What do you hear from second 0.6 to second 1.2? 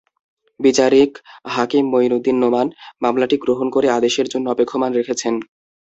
বিচারিক